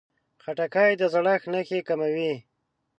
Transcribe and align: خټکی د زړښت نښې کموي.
خټکی 0.43 0.91
د 0.99 1.03
زړښت 1.13 1.43
نښې 1.53 1.79
کموي. 1.87 2.33